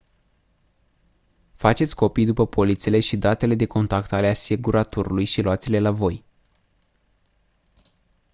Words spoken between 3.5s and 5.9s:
de contact ale asiguratorului și luați-le